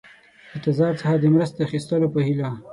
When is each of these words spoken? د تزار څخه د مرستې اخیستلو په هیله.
د 0.51 0.53
تزار 0.65 0.93
څخه 1.01 1.15
د 1.19 1.25
مرستې 1.33 1.59
اخیستلو 1.67 2.07
په 2.13 2.19
هیله. 2.27 2.49